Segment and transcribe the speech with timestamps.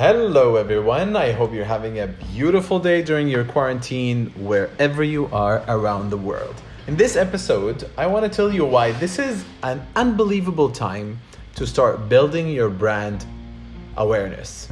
[0.00, 1.14] Hello, everyone.
[1.14, 6.16] I hope you're having a beautiful day during your quarantine wherever you are around the
[6.16, 6.54] world.
[6.86, 11.20] In this episode, I want to tell you why this is an unbelievable time
[11.56, 13.26] to start building your brand
[13.98, 14.70] awareness.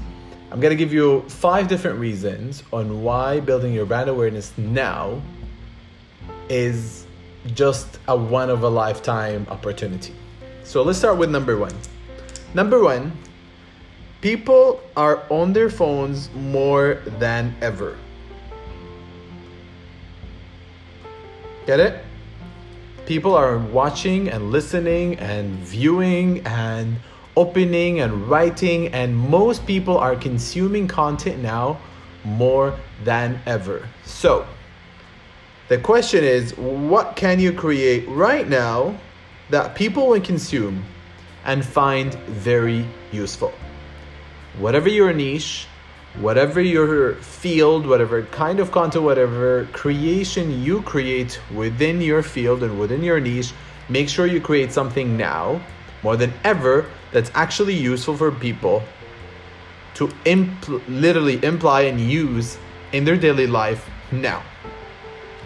[0.51, 5.21] I'm going to give you five different reasons on why building your brand awareness now
[6.49, 7.05] is
[7.53, 10.15] just a one of a lifetime opportunity.
[10.65, 11.75] So let's start with number one.
[12.55, 13.13] Number one,
[14.21, 17.97] people are on their phones more than ever.
[21.67, 22.05] Get it?
[23.07, 26.97] People are watching and listening and viewing and
[27.37, 31.79] opening and writing, and most people are consuming content now
[32.25, 33.89] more than ever.
[34.05, 34.45] So,
[35.69, 38.99] the question is what can you create right now
[39.51, 40.85] that people will consume
[41.45, 43.53] and find very useful?
[44.59, 45.67] Whatever your niche,
[46.19, 52.79] whatever your field, whatever kind of content, whatever creation you create within your field and
[52.79, 53.53] within your niche,
[53.89, 55.61] make sure you create something now
[56.03, 58.83] more than ever that's actually useful for people
[59.95, 62.59] to impl- literally imply and use
[62.93, 64.43] in their daily life now.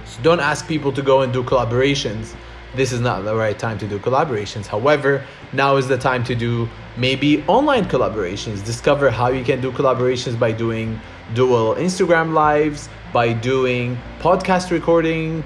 [0.06, 2.34] So don't ask people to go and do collaborations.
[2.75, 4.67] This is not the right time to do collaborations.
[4.67, 8.65] However, now is the time to do maybe online collaborations.
[8.65, 10.98] Discover how you can do collaborations by doing
[11.34, 15.45] dual Instagram lives, by doing podcast recording,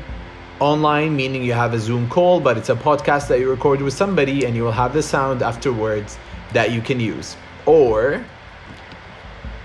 [0.61, 3.93] online, meaning you have a Zoom call, but it's a podcast that you record with
[3.93, 6.19] somebody and you will have the sound afterwards
[6.53, 7.37] that you can use.
[7.67, 8.25] Or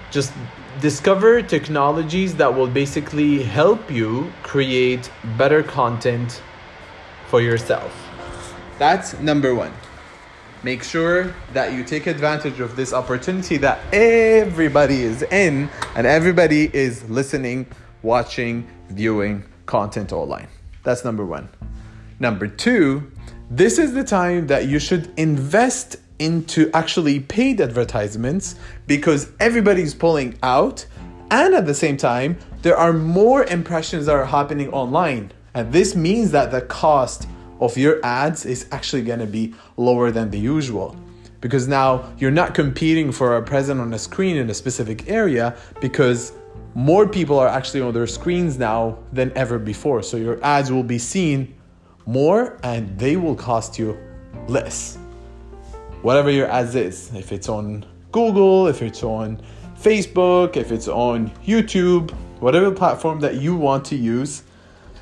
[0.09, 0.33] just
[0.79, 6.41] discover technologies that will basically help you create better content
[7.31, 7.91] for yourself.
[8.77, 9.71] That's number one.
[10.63, 16.69] Make sure that you take advantage of this opportunity that everybody is in and everybody
[16.75, 17.65] is listening,
[18.03, 20.49] watching, viewing content online.
[20.83, 21.47] That's number one.
[22.19, 23.09] Number two,
[23.49, 28.55] this is the time that you should invest into actually paid advertisements
[28.87, 30.85] because everybody's pulling out.
[31.31, 35.31] And at the same time, there are more impressions that are happening online.
[35.53, 37.27] And this means that the cost
[37.59, 40.95] of your ads is actually to be lower than the usual.
[41.41, 45.55] Because now you're not competing for a present on a screen in a specific area
[45.79, 46.33] because
[46.75, 50.03] more people are actually on their screens now than ever before.
[50.03, 51.55] So your ads will be seen
[52.05, 53.97] more and they will cost you
[54.47, 54.97] less.
[56.01, 59.41] Whatever your ads is, if it's on Google, if it's on
[59.79, 64.43] Facebook, if it's on YouTube, whatever platform that you want to use,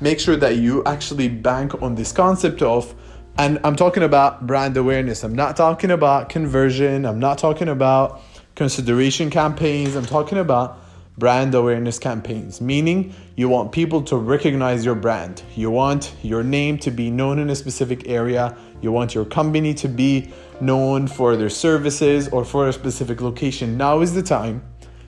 [0.00, 2.94] make sure that you actually bank on this concept of
[3.38, 5.24] and I'm talking about brand awareness.
[5.24, 7.06] I'm not talking about conversion.
[7.06, 8.20] I'm not talking about
[8.54, 9.96] consideration campaigns.
[9.96, 10.78] I'm talking about
[11.16, 15.42] brand awareness campaigns, meaning you want people to recognize your brand.
[15.54, 18.56] You want your name to be known in a specific area.
[18.82, 23.76] You want your company to be known for their services or for a specific location.
[23.76, 24.62] Now is the time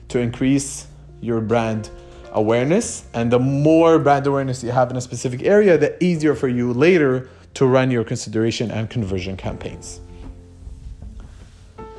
[0.07, 0.87] to increase
[1.21, 1.89] your brand
[2.33, 3.05] awareness.
[3.13, 6.73] And the more brand awareness you have in a specific area, the easier for you
[6.73, 10.01] later to run your consideration and conversion campaigns.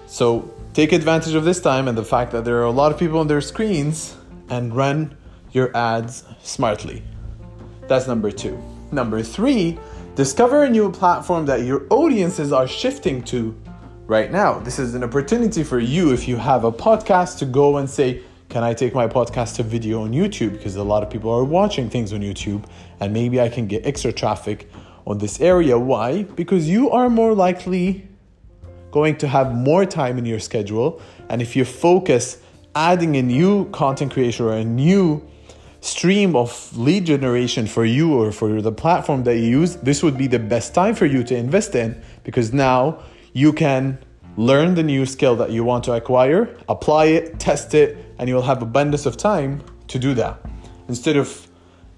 [0.07, 2.99] So take advantage of this time and the fact that there are a lot of
[2.99, 4.17] people on their screens
[4.49, 5.17] and run
[5.53, 7.03] your ads smartly.
[7.89, 8.61] That's number two.
[8.91, 9.79] Number three,
[10.15, 13.57] discover a new platform that your audiences are shifting to
[14.07, 14.59] right now.
[14.59, 18.23] This is an opportunity for you if you have a podcast to go and say,
[18.55, 20.53] Can I take my podcast to video on YouTube?
[20.53, 22.65] Because a lot of people are watching things on YouTube
[23.01, 24.71] and maybe I can get extra traffic
[25.09, 25.77] on this area.
[25.77, 26.23] Why?
[26.23, 28.07] Because you are more likely
[28.93, 31.03] going to have more time in your schedule.
[31.29, 32.39] And if you focus
[32.77, 35.29] adding a new content creation or a new
[35.81, 40.17] stream of lead generation for you or for the platform that you use, this would
[40.17, 43.99] be the best time for you to invest in because now you can
[44.37, 48.43] learn the new skill that you want to acquire, apply it, test it, and you'll
[48.43, 50.41] have abundance of time to do that.
[50.89, 51.49] Instead of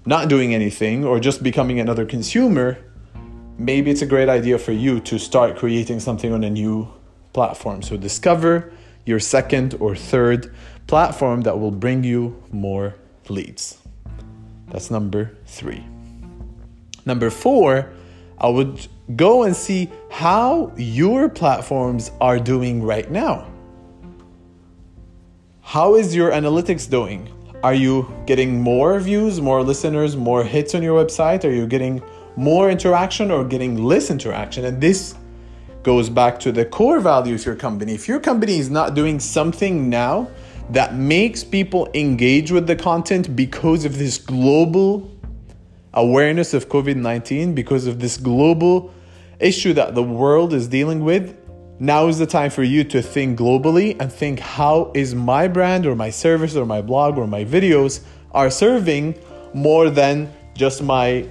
[0.05, 2.77] not doing anything or just becoming another consumer,
[3.57, 6.87] maybe it's a great idea for you to start creating something on a new
[7.33, 7.81] platform.
[7.81, 8.71] So discover
[9.05, 10.53] your second or third
[10.85, 12.95] platform that will bring you more
[13.29, 13.77] leads.
[14.69, 15.83] That's number three.
[17.05, 17.89] Number four,
[18.37, 23.47] I would go and see how your platforms are doing right now.
[25.61, 27.29] How is your analytics doing?
[27.63, 31.43] Are you getting more views, more listeners, more hits on your website?
[31.43, 32.01] Are you getting
[32.37, 34.63] more interaction or getting less interaction.
[34.63, 35.15] And this
[35.83, 37.95] goes back to the core value of your company.
[37.95, 40.29] If your company is not doing something now
[40.69, 45.09] that makes people engage with the content because of this global
[45.93, 48.93] awareness of COVID 19, because of this global
[49.39, 51.37] issue that the world is dealing with,
[51.79, 55.85] now is the time for you to think globally and think how is my brand
[55.85, 59.19] or my service or my blog or my videos are serving
[59.53, 61.27] more than just my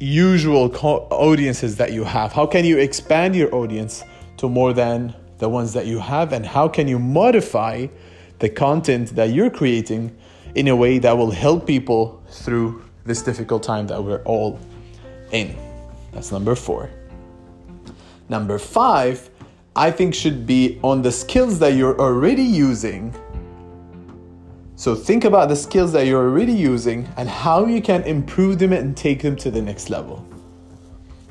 [0.00, 2.32] usual co- audiences that you have.
[2.32, 4.04] How can you expand your audience
[4.36, 6.32] to more than the ones that you have?
[6.32, 7.86] And how can you modify
[8.38, 10.14] the content that you're creating
[10.54, 14.60] in a way that will help people through this difficult time that we're all
[15.30, 15.56] in
[16.12, 16.90] that's number 4
[18.32, 19.28] Number five,
[19.76, 23.14] I think should be on the skills that you're already using.
[24.74, 28.72] So think about the skills that you're already using and how you can improve them
[28.72, 30.26] and take them to the next level.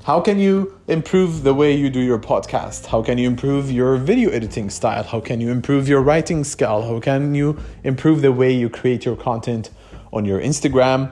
[0.04, 2.86] How can you improve the way you do your podcast?
[2.86, 5.04] How can you improve your video editing style?
[5.04, 6.84] How can you improve your writing skill?
[6.84, 9.72] How can you improve the way you create your content
[10.14, 11.12] on your Instagram?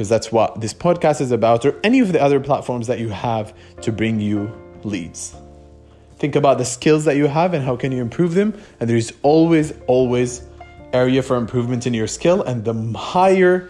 [0.00, 3.10] Because that's what this podcast is about, or any of the other platforms that you
[3.10, 3.52] have
[3.82, 4.50] to bring you
[4.82, 5.36] leads.
[6.16, 8.58] Think about the skills that you have and how can you improve them.
[8.80, 10.46] And there is always, always
[10.94, 12.40] area for improvement in your skill.
[12.44, 13.68] And the higher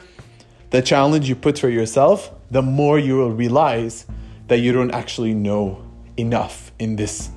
[0.71, 4.07] the challenge you put for yourself, the more you will realize
[4.47, 5.85] that you don't actually know
[6.17, 7.31] enough in this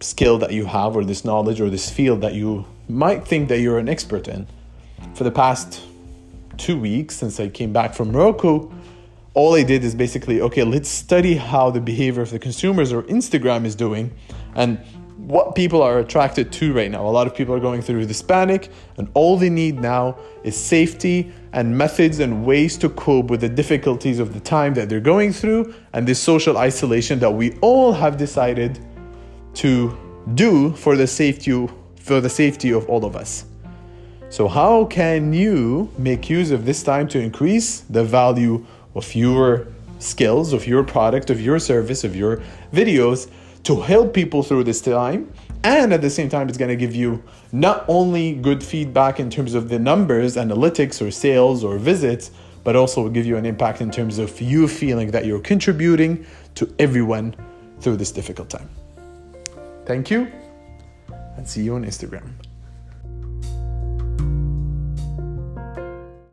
[0.00, 3.60] skill that you have or this knowledge or this field that you might think that
[3.60, 4.46] you're an expert in.
[5.12, 5.82] For the past
[6.58, 8.72] two weeks since I came back from Morocco,
[9.34, 13.02] all I did is basically, okay, let's study how the behavior of the consumers or
[13.04, 14.12] Instagram is doing
[14.54, 14.78] and
[15.16, 17.06] what people are attracted to right now.
[17.06, 20.56] A lot of people are going through this panic, and all they need now is
[20.56, 25.00] safety and methods and ways to cope with the difficulties of the time that they're
[25.00, 28.78] going through and this social isolation that we all have decided
[29.54, 29.96] to
[30.34, 33.46] do for the safety for the safety of all of us.
[34.34, 38.66] So how can you make use of this time to increase the value
[38.96, 39.68] of your
[40.00, 42.42] skills, of your product, of your service, of your
[42.72, 43.30] videos
[43.62, 45.32] to help people through this time.
[45.62, 47.22] And at the same time, it's to give you
[47.52, 52.32] not only good feedback in terms of the numbers, analytics, or sales or visits,
[52.64, 56.26] but also will give you an impact in terms of you feeling that you're contributing
[56.56, 57.36] to everyone
[57.78, 58.68] through this difficult time.
[59.86, 60.26] Thank you,
[61.36, 62.32] and see you on Instagram.